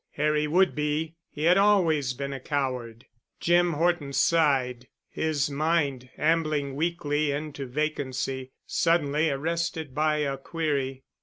[0.13, 1.13] Harry would be.
[1.29, 3.05] He had always been a coward.
[3.39, 11.03] Jim Horton sighed, his mind, ambling weakly into vacancy, suddenly arrested by a query.